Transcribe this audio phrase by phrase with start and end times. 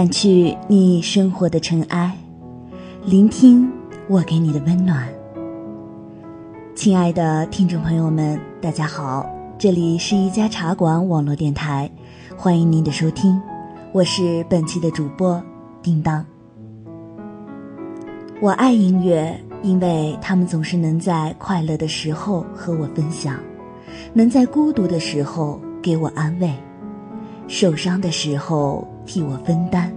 [0.00, 2.16] 掸去你生活的尘埃，
[3.04, 3.70] 聆听
[4.08, 5.06] 我给你的温暖。
[6.74, 11.90] 亲爱的听众朋友们，大家好，这里是一家茶馆网络电台，
[12.34, 13.38] 欢迎您的收听，
[13.92, 15.38] 我是本期的主播
[15.82, 16.24] 叮当。
[18.40, 23.38] 我爱音乐，因为他们总是能在快乐的时候和我分享，
[24.14, 26.50] 能在孤独的时候给我安慰。
[27.48, 29.92] 受伤的时候替我分担，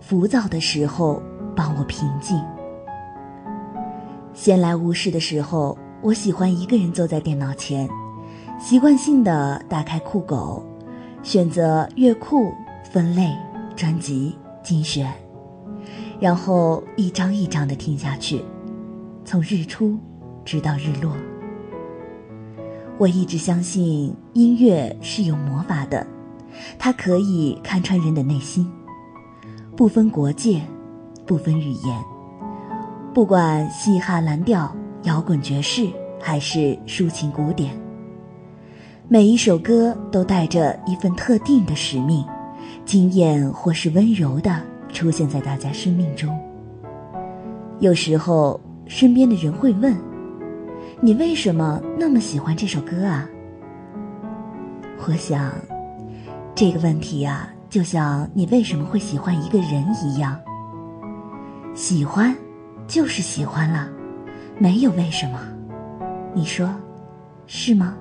[0.00, 1.22] 浮躁的时候
[1.54, 2.42] 帮我平静。
[4.32, 7.86] 闲来无事的时候，我喜欢一个人坐在电脑前，
[8.58, 10.64] 习惯性的打开酷狗，
[11.22, 12.50] 选择乐库、
[12.90, 13.36] 分类、
[13.76, 15.12] 专辑、精选，
[16.18, 18.42] 然后一张一张的听下去，
[19.26, 19.98] 从日出
[20.42, 21.12] 直到日落。
[22.96, 26.06] 我一直相信音乐是有魔法的。
[26.78, 28.70] 它可以看穿人的内心，
[29.76, 30.60] 不分国界，
[31.26, 32.04] 不分语言，
[33.12, 35.88] 不管嘻哈、蓝调、摇滚、爵士，
[36.20, 37.72] 还是抒情、古典，
[39.08, 42.24] 每一首歌都带着一份特定的使命，
[42.84, 46.36] 惊艳或是温柔的出现在大家生命中。
[47.80, 49.96] 有时候，身边的人会问
[51.00, 53.28] ：“你为什么那么喜欢这首歌啊？”
[55.06, 55.52] 我想。
[56.58, 60.36] 这个问题呀，就像你为什么会喜欢一个人一样，
[61.72, 62.34] 喜欢
[62.88, 63.88] 就是喜欢了，
[64.58, 65.38] 没有为什么，
[66.34, 66.68] 你说
[67.46, 67.94] 是吗？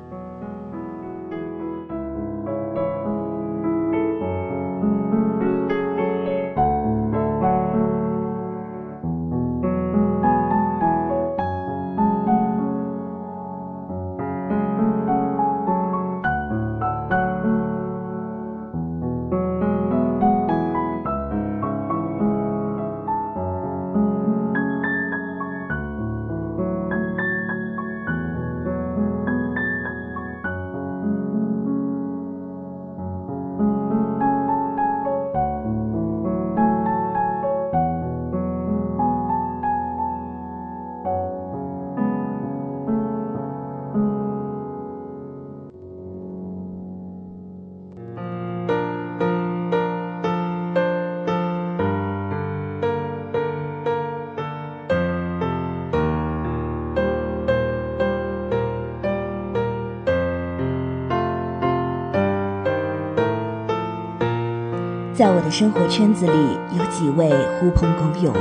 [65.17, 68.31] 在我的生活圈子里，有几位狐朋狗友，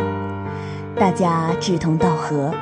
[0.94, 2.53] 大家志同道合，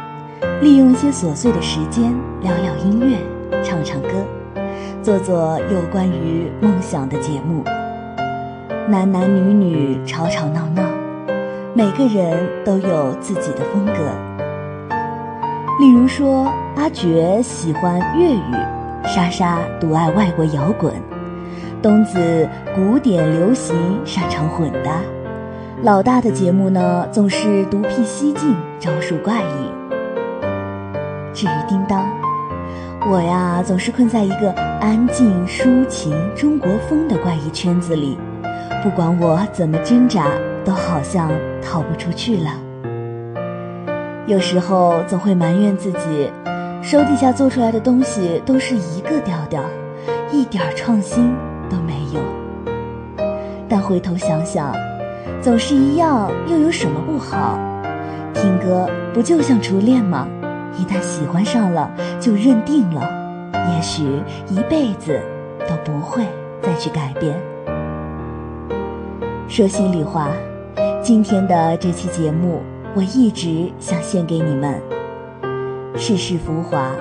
[0.60, 3.18] 利用一些琐碎的时间聊聊音乐，
[3.64, 4.10] 唱唱歌，
[5.02, 7.64] 做做有关于梦想的节目。
[8.86, 10.84] 男男女女吵吵闹闹，
[11.74, 13.94] 每个人都有自己的风格。
[15.80, 16.44] 例如说，
[16.76, 18.54] 阿珏喜欢粤语，
[19.08, 20.94] 莎莎独爱外国摇滚。
[21.84, 25.02] 东子古典流行擅长混搭，
[25.82, 29.70] 老大的节目呢总是独辟蹊径，招数怪异。
[31.34, 32.06] 至于叮当，
[33.06, 34.50] 我呀总是困在一个
[34.80, 38.16] 安静抒情中国风的怪异圈子里，
[38.82, 40.28] 不管我怎么挣扎，
[40.64, 41.30] 都好像
[41.60, 42.50] 逃不出去了。
[44.26, 46.32] 有时候总会埋怨自己，
[46.80, 49.62] 手底下做出来的东西都是一个调调，
[50.32, 51.30] 一点创新。
[51.74, 52.20] 都没有，
[53.68, 54.72] 但回头想想，
[55.42, 57.58] 总是一样，又有什么不好？
[58.32, 60.28] 听歌不就像初恋吗？
[60.78, 61.90] 一旦喜欢上了，
[62.20, 63.02] 就认定了，
[63.74, 64.04] 也许
[64.48, 65.20] 一辈子
[65.68, 66.24] 都不会
[66.62, 67.34] 再去改变。
[69.48, 70.28] 说心里话，
[71.02, 72.62] 今天的这期节目，
[72.94, 74.80] 我一直想献给你们。
[75.96, 76.92] 世事浮华，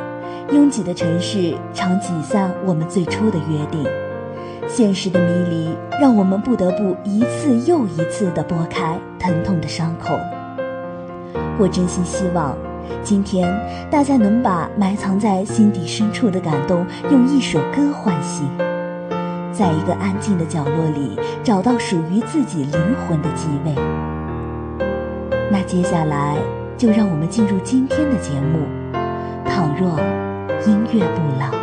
[0.51, 3.83] 拥挤的城市常挤散我们最初的约定。
[4.67, 5.69] 现实的迷离，
[6.01, 10.17] 让我们不得不一次又一次地拨开疼痛的伤口。
[11.59, 12.57] 我真心希望，
[13.03, 13.47] 今天，
[13.91, 18.47] 大家能把埋藏在心底深处的感动用一首歌唤醒，
[19.51, 23.75] 在一个安静的角落里找到属于自己灵魂的机位。
[25.51, 26.37] 那接下来，
[26.75, 28.59] 就让我们进入今天的节目。
[29.45, 29.99] 倘若
[30.65, 31.62] 音乐不老。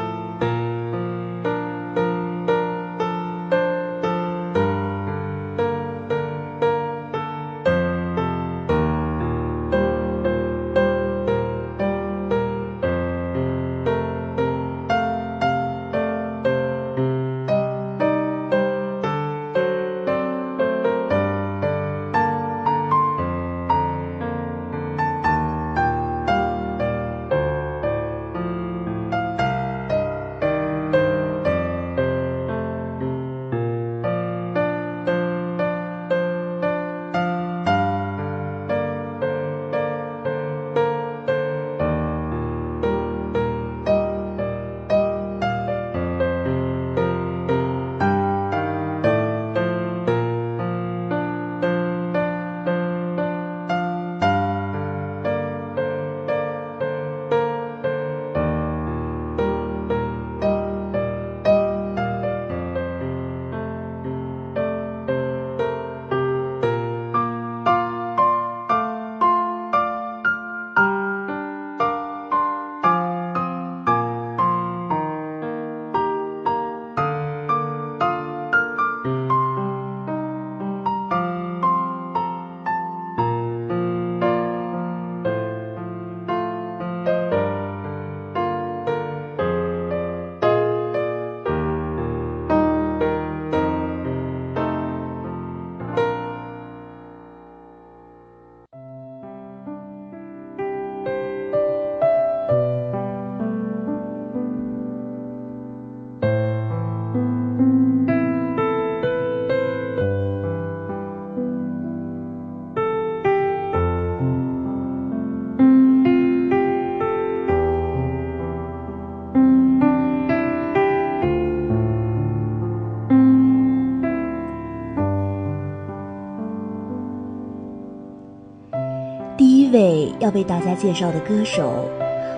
[130.30, 131.90] 要被大家介绍的歌手，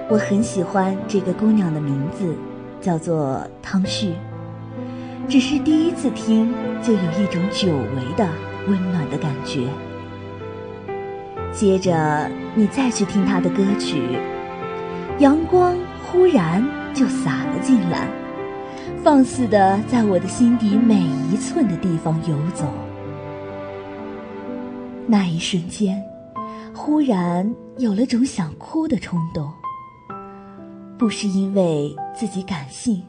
[0.09, 2.35] 我很喜欢这个姑娘的名字，
[2.81, 4.15] 叫做汤旭。
[5.29, 8.27] 只是第一次听，就有一种久违的
[8.67, 9.67] 温暖的感觉。
[11.53, 14.00] 接着你再去听她的歌曲，
[15.19, 18.09] 阳光忽然就洒了进来，
[19.05, 20.94] 放肆的在我的心底每
[21.31, 22.65] 一寸的地方游走。
[25.06, 26.03] 那一瞬间。
[26.75, 29.51] 忽然有了种想哭的冲动，
[30.99, 33.03] 不是因为自己感性，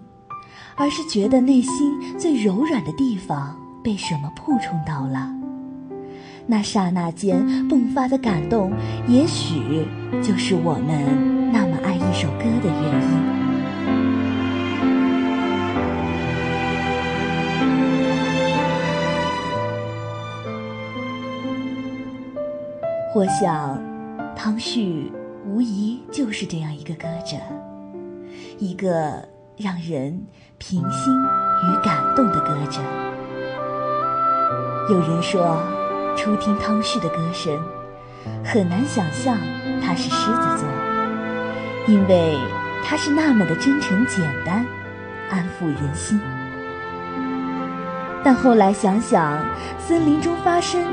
[0.75, 5.29] 而是觉得内心最柔软的地方被什么触碰到了。
[6.45, 8.71] 那刹那间迸发的感动，
[9.07, 9.87] 也许
[10.21, 13.42] 就是我们那么爱一首歌的原因。
[23.15, 23.79] 我想，
[24.35, 25.11] 汤旭
[25.45, 27.37] 无疑就是这样一个歌者，
[28.57, 29.23] 一个
[29.55, 30.19] 让人
[30.57, 32.81] 平心与感动的歌者。
[34.89, 35.61] 有人说，
[36.17, 37.55] 初听汤旭的歌声，
[38.43, 39.37] 很难想象
[39.79, 40.67] 他是狮子座，
[41.87, 42.35] 因为
[42.83, 44.65] 他是那么的真诚简单，
[45.29, 46.19] 安抚人心。
[48.23, 49.39] 但后来想想，
[49.77, 50.83] 森林中发生，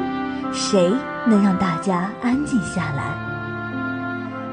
[0.52, 0.92] 谁？
[1.26, 3.14] 能让大家安静下来，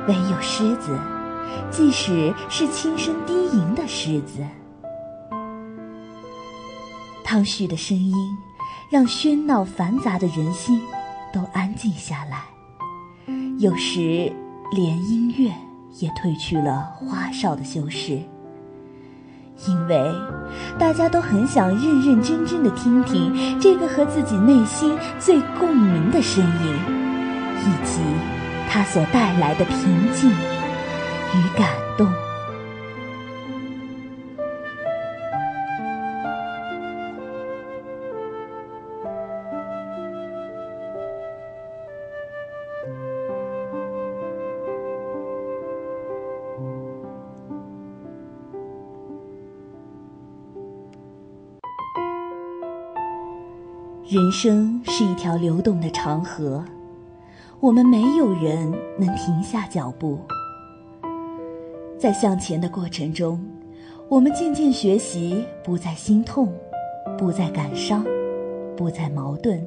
[0.07, 0.97] 唯有狮子，
[1.71, 4.45] 即使是轻声低吟的狮子。
[7.23, 8.13] 汤旭的声音，
[8.89, 10.81] 让喧闹繁杂的人心
[11.33, 12.43] 都安静下来，
[13.59, 14.31] 有时
[14.71, 15.51] 连音乐
[15.99, 18.21] 也褪去了花哨的修饰。
[19.65, 20.13] 因为
[20.77, 26.75] 大家都很想认认真真的听听这个和自己内心最共鸣的声音，
[27.61, 27.99] 以及
[28.69, 32.07] 它所带来的平静与感动。
[54.27, 56.61] 人生是一条流动的长河，
[57.61, 58.69] 我们没有人
[58.99, 60.19] 能停下脚步。
[61.97, 63.41] 在向前的过程中，
[64.09, 66.53] 我们渐渐学习不再心痛，
[67.17, 68.03] 不再感伤，
[68.75, 69.65] 不再矛盾，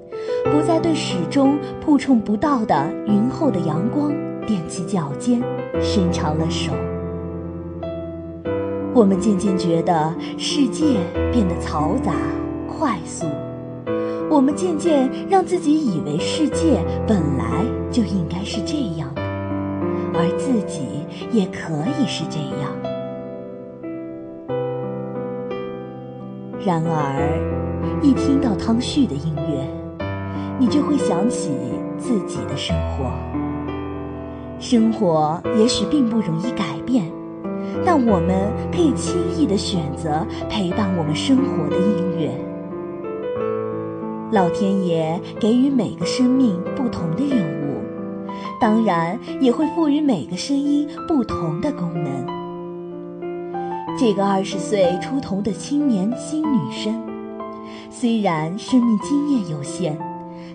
[0.52, 4.12] 不再对始终扑冲不到的云后的阳光
[4.46, 5.40] 踮起脚尖，
[5.80, 6.70] 伸长了手。
[8.92, 11.00] 我们渐渐觉得世界
[11.32, 12.12] 变得嘈杂、
[12.68, 13.24] 快速。
[14.30, 19.20] 我们渐渐让自己以为世界本来就应该是这样的，
[20.14, 20.82] 而自己
[21.32, 22.70] 也可以是这样。
[26.64, 29.66] 然而，一听到汤旭的音乐，
[30.60, 31.50] 你就会想起
[31.98, 33.10] 自己的生活。
[34.60, 37.04] 生活也许并不容易改变。
[37.84, 42.30] 但我们可以轻易的选择陪伴我们生活的音乐。
[44.32, 47.82] 老天爷给予每个生命不同的任务，
[48.60, 52.26] 当然也会赋予每个声音不同的功能。
[53.98, 57.02] 这个二十岁出头的青年新女生，
[57.90, 59.98] 虽然生命经验有限，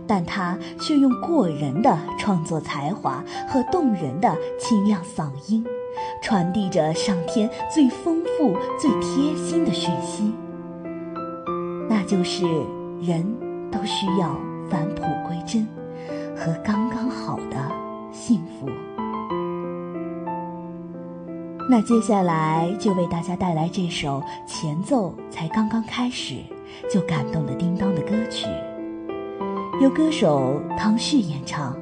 [0.07, 5.63] 但她却用过人的创作才华和动人的清亮嗓音。
[6.21, 10.33] 传递着上天最丰富、最贴心的讯息，
[11.89, 12.45] 那就是
[13.01, 13.25] 人
[13.75, 14.39] 都需要
[14.69, 15.67] 返璞归真
[16.33, 17.57] 和刚刚好的
[18.09, 18.69] 幸福。
[21.69, 26.35] 那接下来就为大家带来这首前奏才刚刚开始
[26.89, 28.47] 就感动的叮当的歌曲，
[29.81, 31.75] 由歌手汤旭演唱。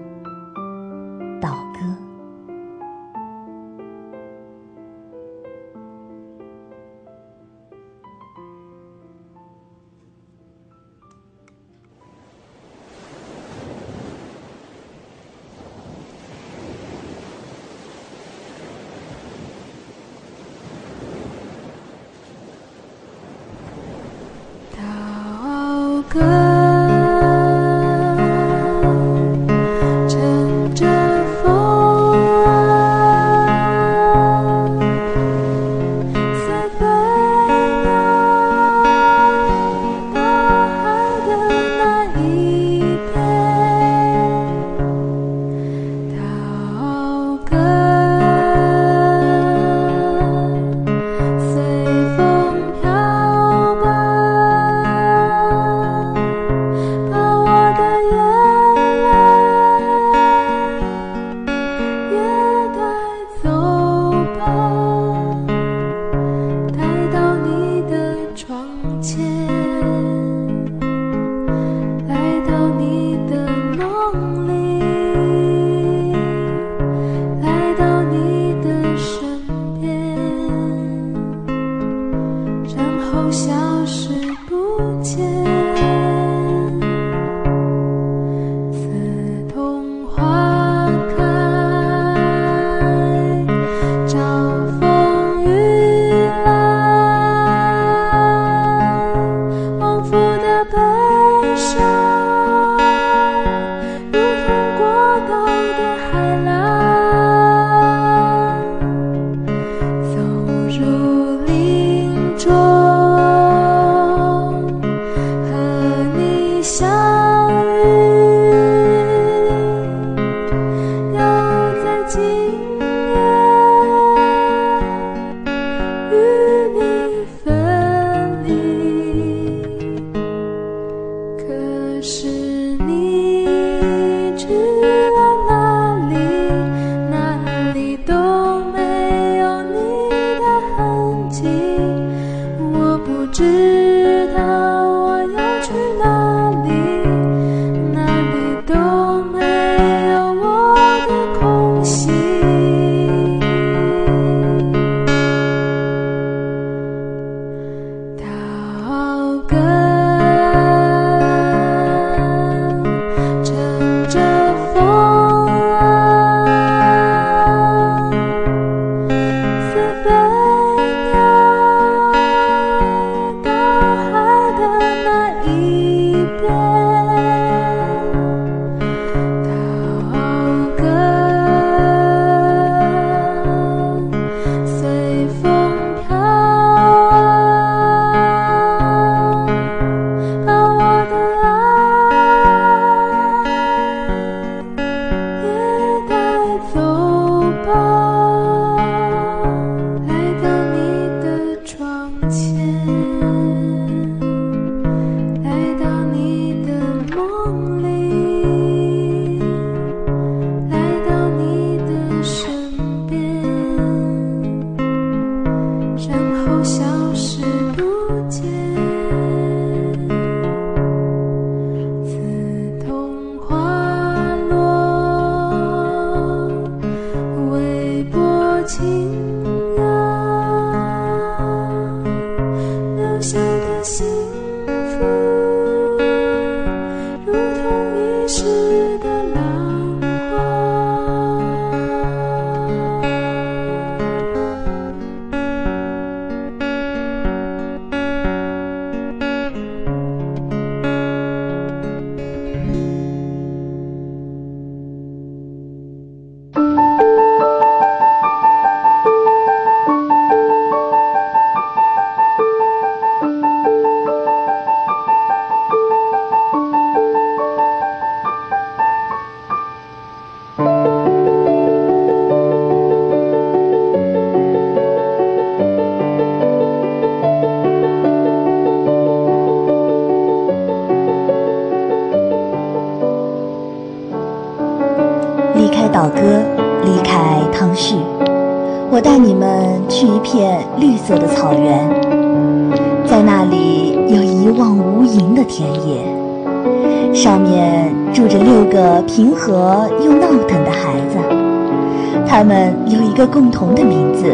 [302.35, 304.25] 他们有一个共同的名字，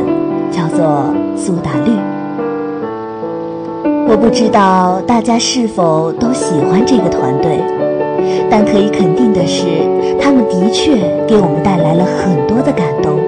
[0.50, 1.92] 叫做苏打绿。
[4.08, 7.60] 我不知道大家是否都喜欢这个团队。
[8.50, 9.66] 但可以肯定的是，
[10.18, 10.96] 他们的确
[11.28, 13.20] 给我们带来了很多的感动。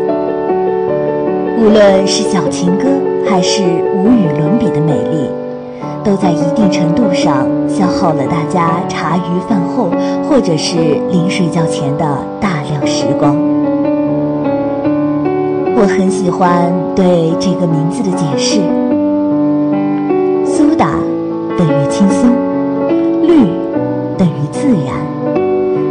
[1.59, 2.87] 无论是小情歌，
[3.29, 5.29] 还是无与伦比的美丽，
[6.01, 9.89] 都在一定程度上消耗了大家茶余饭后
[10.29, 10.77] 或者是
[11.11, 12.05] 临睡觉前的
[12.39, 13.50] 大量时光。
[15.81, 18.61] 我很喜欢对这个名字的解释：
[20.45, 20.99] 苏打
[21.57, 22.29] 等于轻松，
[23.23, 23.49] 绿
[24.15, 24.93] 等于自然。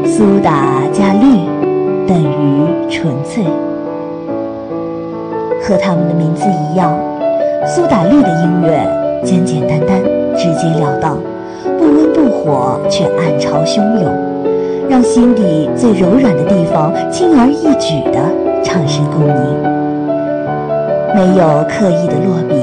[0.07, 1.41] 苏打加绿
[2.07, 3.43] 等于纯粹，
[5.61, 6.97] 和他们的名字一样，
[7.67, 8.87] 苏打绿的音乐
[9.25, 10.01] 简简单单、
[10.37, 11.19] 直截了当，
[11.65, 14.09] 不温不火却暗潮汹涌，
[14.89, 19.80] 让心底最柔软的地方轻而易举地产生共鸣。
[21.15, 22.55] 没有刻意的落笔，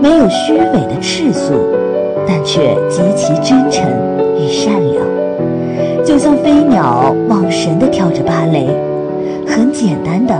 [0.00, 1.52] 没有虚伪的赤素，
[2.26, 3.84] 但却极其真诚
[4.36, 5.02] 与善良。
[6.04, 8.68] 就像飞鸟忘神地跳着芭蕾，
[9.46, 10.34] 很简单的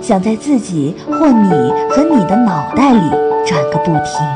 [0.00, 1.50] 想在自己或你
[1.90, 3.00] 和你的脑袋里
[3.46, 4.26] 转个不停。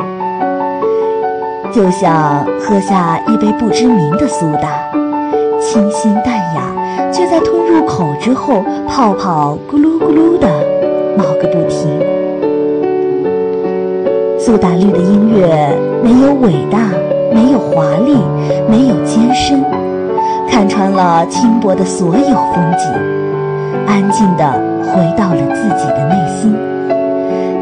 [1.73, 4.91] 就像喝下一杯不知名的苏打，
[5.61, 10.49] 清新淡雅，却在吞入口之后，泡泡咕噜咕噜的
[11.17, 12.08] 冒个不停。
[14.49, 15.47] 苏打绿的音乐
[16.03, 16.79] 没有伟大，
[17.35, 18.17] 没有华丽，
[18.67, 19.63] 没有艰深。
[20.51, 22.89] 看穿了轻薄的所有风景，
[23.87, 24.51] 安静地
[24.87, 26.57] 回到了自己的内心。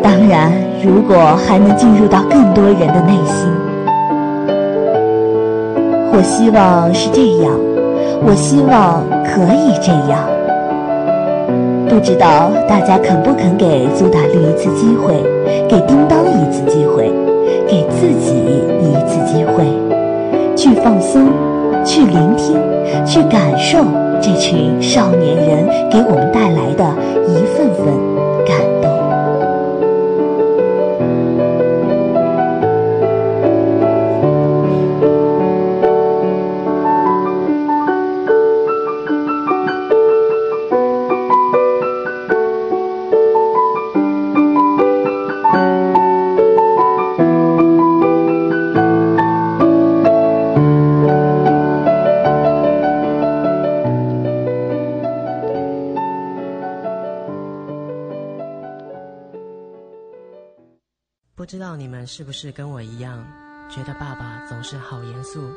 [0.00, 3.50] 当然，如果还能进入到更多人的内心，
[6.12, 7.52] 我希望是这样，
[8.24, 10.20] 我希望可以这样。
[11.88, 15.20] 不知道大家肯不肯给苏打绿一次机会，
[15.68, 17.10] 给叮当一次机会，
[17.68, 18.34] 给自己
[18.80, 19.64] 一次机会，
[20.56, 21.28] 去放松。
[21.84, 22.56] 去聆听，
[23.06, 23.78] 去感受
[24.20, 26.84] 这群少年人给我们带来的
[27.28, 28.25] 一份份。
[62.38, 63.26] 是跟我一样，
[63.70, 65.50] 觉得爸爸总是好严肃，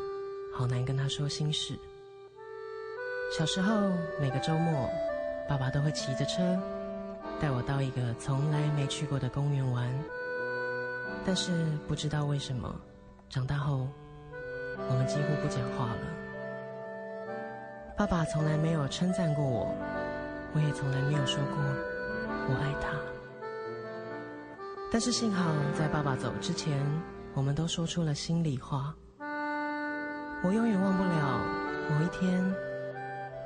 [0.53, 1.77] 好难跟他说心事。
[3.37, 4.89] 小时候每个周末，
[5.45, 6.57] 爸爸都会骑着车
[7.41, 9.93] 带我到一个从来没去过的公园玩。
[11.25, 11.51] 但是
[11.85, 12.73] 不知道为什么，
[13.29, 13.85] 长大后
[14.89, 16.01] 我们几乎不讲话了。
[17.97, 19.75] 爸爸从来没有称赞过我，
[20.53, 21.61] 我也从来没有说过
[22.47, 23.18] 我爱他。
[24.91, 26.83] 但是幸好，在爸爸走之前，
[27.35, 28.95] 我们都说出了心里话。
[30.41, 31.39] 我永远忘不了
[31.89, 32.43] 某一天，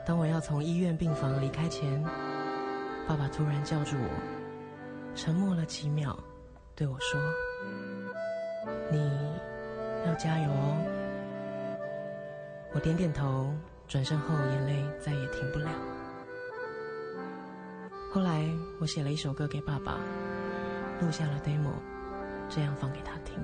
[0.05, 2.01] 当我要从医院病房离开前，
[3.07, 4.09] 爸爸突然叫住我，
[5.15, 6.17] 沉默了几秒，
[6.75, 7.19] 对我说
[8.89, 9.11] ：“你
[10.07, 10.77] 要加油哦。”
[12.73, 13.53] 我点点头，
[13.87, 15.67] 转身后眼泪再也停不了。
[18.13, 18.47] 后来
[18.79, 19.97] 我写了一首歌给爸爸，
[21.03, 21.73] 录下了 demo，
[22.47, 23.37] 这样放给他听。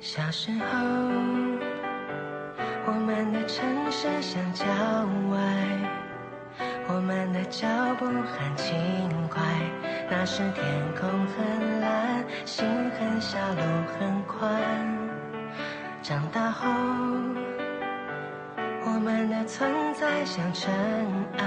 [0.00, 0.66] 小时候，
[2.86, 4.64] 我们的城市像郊
[5.30, 5.85] 外，
[6.88, 7.66] 我们的脚
[7.98, 8.74] 步很轻
[9.28, 9.42] 快。
[10.08, 10.64] 那时天
[10.98, 12.64] 空很蓝，心
[12.98, 13.62] 很小，路
[13.98, 14.60] 很宽。
[16.02, 16.68] 长大后，
[18.84, 20.72] 我们的存在像尘
[21.38, 21.44] 埃，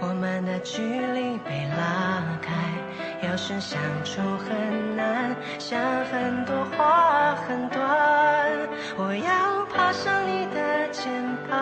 [0.00, 2.50] 我们的距离被拉开。
[3.28, 7.80] 有时相处很难，想很多话很短。
[8.96, 11.08] 我要爬上你的肩
[11.48, 11.56] 膀，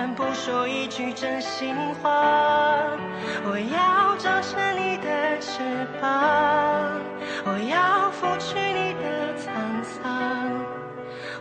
[0.00, 2.08] 们不说一句真心话。
[3.44, 5.60] 我要长成你的翅
[6.00, 6.08] 膀，
[7.44, 9.44] 我要拂去你的沧
[9.84, 10.00] 桑。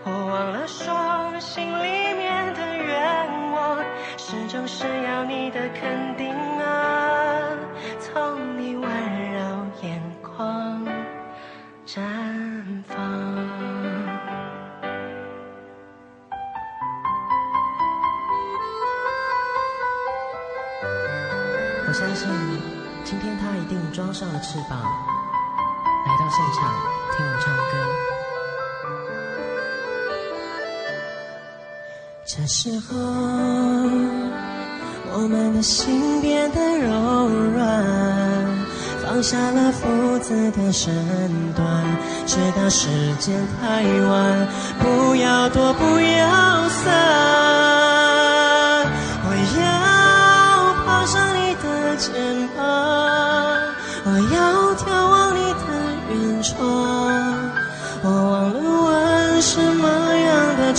[0.04, 3.78] 我忘了说，心里面的愿望，
[4.17, 6.36] 始终是要你的肯定
[21.99, 22.29] 相信，
[23.03, 26.73] 今天他一定装上了翅膀，来到现场
[27.12, 27.73] 听我唱歌。
[32.25, 32.95] 这时候，
[35.12, 38.47] 我们的心变得柔软，
[39.03, 40.95] 放下了父子的身
[41.53, 41.83] 段，
[42.25, 44.47] 直到时间太晚，
[44.79, 47.78] 不要躲，不要散。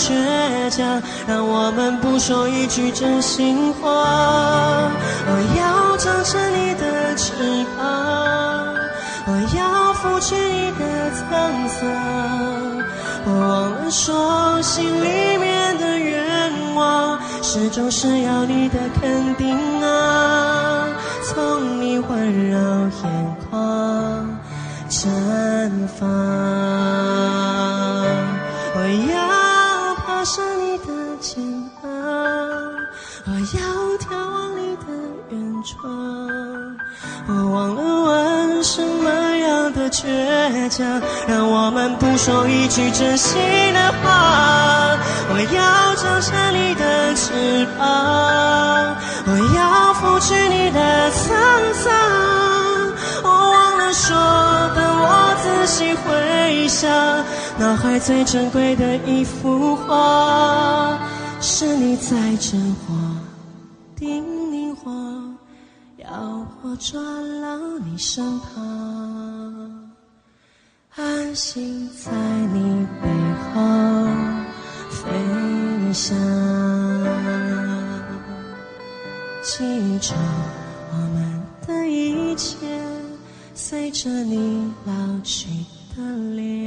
[0.01, 1.03] 倔强。
[1.29, 4.89] 让我们不说一句真心话。
[5.27, 7.33] 我要长成你的翅
[7.77, 7.81] 膀，
[9.27, 10.83] 我要拂去你的
[11.13, 11.21] 沧
[11.69, 11.79] 桑。
[13.27, 20.89] 我忘了说，心里面的愿望，始终是要你的肯定啊，
[21.23, 24.27] 从你温柔眼眶
[24.89, 24.99] 绽
[25.99, 26.09] 放。
[28.73, 28.79] 我
[29.13, 29.30] 要
[39.91, 43.39] 倔强，让我们不说一句真心
[43.75, 44.97] 的话。
[45.33, 51.19] 我要长成你的翅膀，我要拂去你的沧
[51.75, 51.93] 桑。
[53.23, 54.17] 我忘了说，
[54.75, 55.07] 等我
[55.43, 56.91] 仔细回想，
[57.59, 60.99] 脑海最珍贵的一幅画。
[61.41, 62.95] 是你在真话，
[63.97, 64.91] 叮咛我，
[65.97, 66.07] 要
[66.63, 69.20] 我抓牢你身旁，
[70.97, 72.11] 安心在
[72.53, 73.09] 你背
[73.55, 73.61] 后
[74.91, 76.17] 飞翔，
[79.41, 80.15] 记住
[80.91, 82.57] 我们的一切，
[83.55, 85.49] 随着你老去
[85.97, 86.03] 的
[86.35, 86.60] 脸。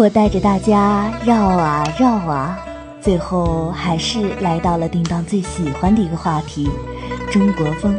[0.00, 2.58] 我带着大家绕啊绕啊，
[3.02, 6.70] 最后还是来到了叮当最喜欢的一个话题——
[7.30, 7.94] 中国风。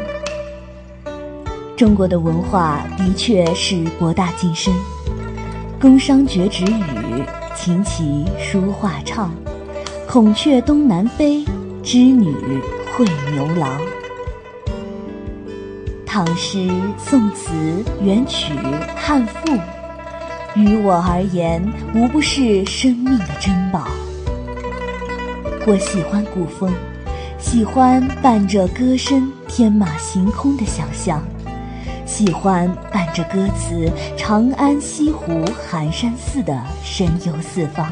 [1.78, 4.74] 中国的文化的确是博大精深，
[5.80, 7.24] 宫商角徵羽，
[7.56, 9.30] 琴棋书画唱，
[10.10, 11.46] 孔雀东南飞，
[11.84, 12.34] 织女
[12.98, 13.80] 会牛郎。
[16.04, 17.54] 唐诗、宋词、
[18.02, 18.56] 元曲、
[18.96, 19.56] 汉赋。
[20.56, 21.62] 于我而言，
[21.96, 23.88] 无不是生命的珍宝。
[25.66, 26.74] 我喜欢古风，
[27.40, 31.24] 喜欢伴着歌声天马行空的想象，
[32.06, 37.90] 喜欢伴着歌词“长安西湖寒山寺”的神游四方，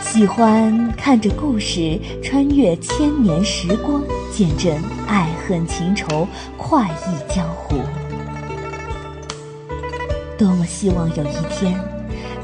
[0.00, 7.63] 喜欢看着故事穿越千年时光，见证爱恨情仇，快意江湖
[10.84, 11.80] 希望有一天，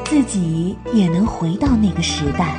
[0.07, 2.55] 自己也能回到那个时代。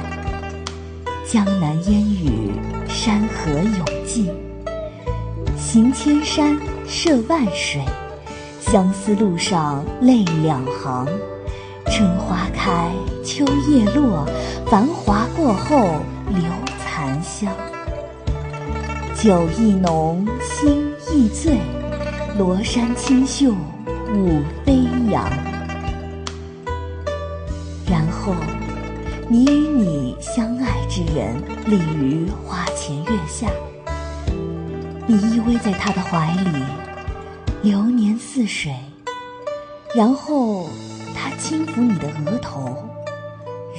[1.27, 2.51] 江南烟雨，
[2.87, 4.29] 山河永寂。
[5.57, 6.55] 行千山，
[6.87, 7.81] 涉万水，
[8.59, 11.07] 相思路上泪两行。
[11.87, 12.91] 春花开，
[13.25, 14.23] 秋叶落，
[14.67, 15.95] 繁华过后
[16.29, 16.43] 留
[16.77, 17.51] 残香。
[19.15, 21.57] 酒意浓，心亦醉，
[22.37, 23.51] 罗衫轻袖。
[24.13, 25.25] 舞飞扬，
[29.31, 33.49] 你与你相爱之人立于花前月下，
[35.07, 36.61] 你依偎在他的怀里，
[37.63, 38.75] 流年似水，
[39.95, 40.69] 然后
[41.15, 42.75] 他轻抚你的额头，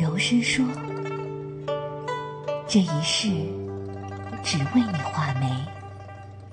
[0.00, 0.64] 柔声说
[2.66, 3.28] ：“这一世
[4.42, 5.50] 只为你画眉，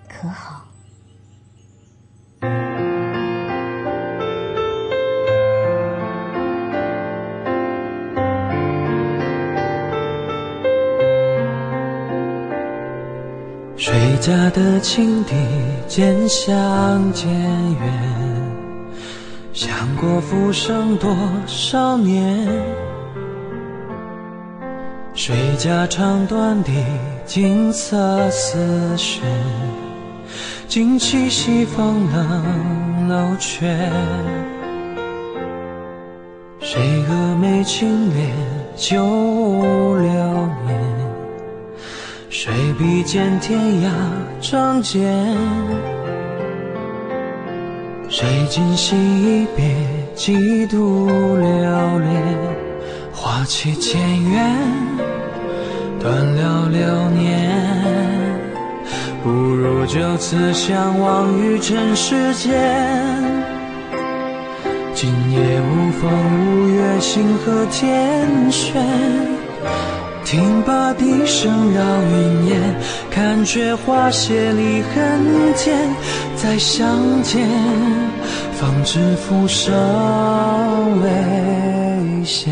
[0.10, 0.59] 可好？”
[14.52, 15.36] 的青笛
[15.88, 17.82] 渐响渐远，
[19.54, 22.48] 想过浮生多少年？
[25.14, 26.72] 谁家唱断的
[27.26, 29.22] 锦瑟丝弦，
[30.68, 33.66] 惊起西风冷楼阙。
[36.62, 38.30] 谁蛾眉轻敛
[38.76, 38.98] 旧
[39.98, 40.10] 流
[40.66, 40.79] 年？
[42.50, 43.92] 谁比肩天涯
[44.42, 45.04] 仗剑？
[48.10, 49.76] 谁今夕一别，
[50.16, 51.06] 几度
[51.38, 52.24] 流连？
[53.14, 54.58] 花期渐远，
[56.00, 57.52] 断了流年。
[59.24, 62.52] 不如就此相忘于尘世间。
[64.96, 66.12] 今夜无风
[66.48, 68.84] 无月，星河天悬。
[70.30, 72.76] 听罢笛声绕云烟，
[73.10, 75.90] 看却花谢离恨天。
[76.36, 76.88] 再相
[77.24, 77.48] 见，
[78.54, 79.74] 方知浮生
[81.02, 82.52] 未歇。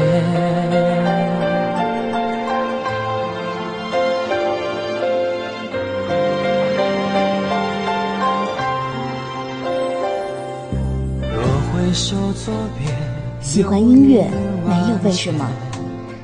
[11.32, 12.92] 若回首作别，
[13.40, 14.28] 喜欢音乐
[14.66, 15.48] 没有为什么，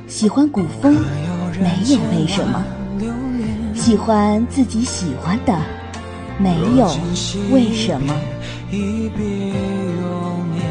[0.08, 0.96] 喜欢古风。
[1.60, 2.64] 没有为什么，
[3.74, 5.56] 喜欢自己喜欢的，
[6.38, 6.86] 没有
[7.50, 8.14] 为什么。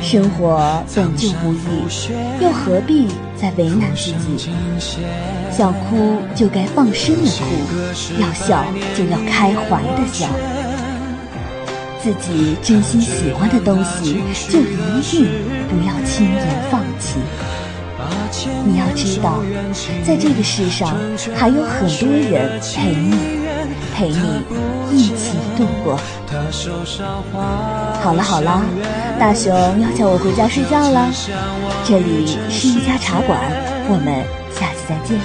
[0.02, 1.58] 生活本就不易，
[2.42, 4.50] 又何必再为难自己？
[5.52, 8.66] 想哭就该放声的哭，要笑
[8.96, 10.28] 就要开怀的笑。
[12.02, 14.18] 自己真心喜欢的东西，
[14.50, 15.26] 就一定
[15.70, 17.20] 不要轻言放弃。
[18.66, 19.42] 你要知道，
[20.06, 20.96] 在这个世上
[21.36, 23.16] 还有很多人陪你，
[23.96, 24.42] 陪你
[24.92, 25.98] 一起度过。
[28.02, 28.62] 好了好了，
[29.20, 31.10] 大熊要叫我回家睡觉了。
[31.84, 33.40] 这里是一家茶馆，
[33.88, 35.20] 我们下次再见。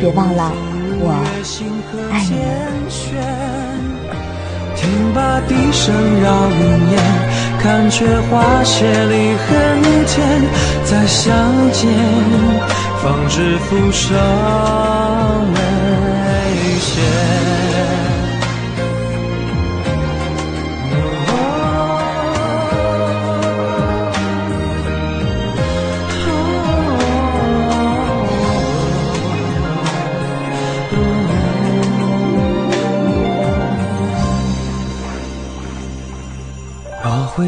[0.00, 0.52] 别忘了，
[0.98, 1.12] 我
[2.12, 2.36] 爱你。
[4.74, 6.60] 听罢笛声绕云
[6.92, 7.35] 烟。
[7.66, 10.40] 看却花谢离恨天，
[10.84, 11.34] 再相
[11.72, 11.90] 见，
[13.02, 14.95] 方知浮生。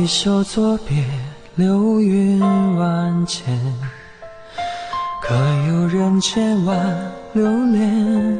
[0.08, 1.04] 回首作别，
[1.56, 3.44] 流云万千，
[5.20, 5.34] 可
[5.68, 6.96] 有人千万
[7.34, 8.38] 留恋？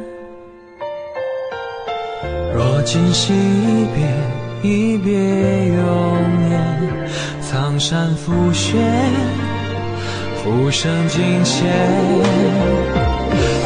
[2.55, 5.13] 若今夕一别，一别
[5.75, 7.07] 永年，
[7.39, 8.79] 苍山覆雪，
[10.41, 11.67] 浮生尽现。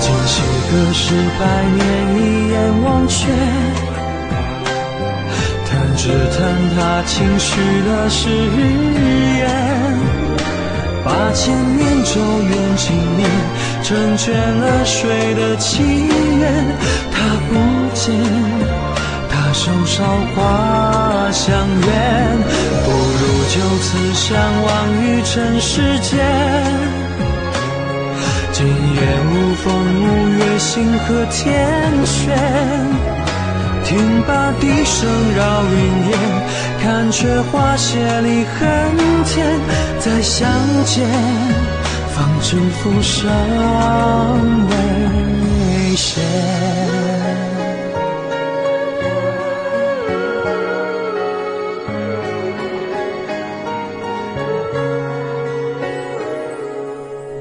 [0.02, 3.32] 今夕隔世百年，一眼忘却。
[5.95, 6.39] 只叹
[6.75, 8.29] 他轻许的誓
[9.38, 9.41] 言。
[11.06, 13.29] 八千年咒怨经年，
[13.84, 15.84] 成全了谁的祈
[16.39, 16.65] 愿？
[17.12, 17.15] 他
[17.49, 17.53] 不
[17.93, 18.15] 见，
[19.29, 20.03] 他手梢
[20.34, 22.38] 花香远，
[22.86, 24.32] 不如就此相
[24.63, 24.69] 忘
[25.03, 26.12] 于尘世间。
[28.53, 29.65] 今夜无风
[30.03, 30.06] 无
[30.38, 31.69] 月，星河天
[32.06, 33.22] 悬。
[33.86, 36.17] 听罢笛声绕云烟，
[36.82, 38.62] 看却花谢离恨
[39.26, 39.60] 天。
[40.00, 40.50] 再相
[40.86, 41.08] 见，
[42.10, 43.30] 方知浮生
[44.69, 46.22] 未歇。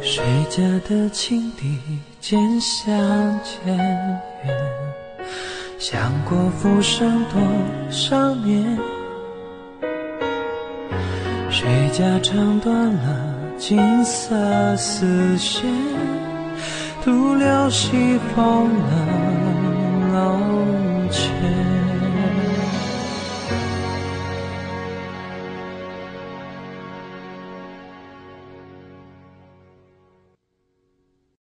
[0.02, 1.78] 谁家的青笛
[2.20, 2.94] 渐相
[3.42, 4.31] 渐？
[5.82, 7.42] 想过浮生多
[7.90, 8.78] 少年，
[11.50, 15.64] 谁家唱断了金色丝线，
[17.04, 19.31] 独留西风冷。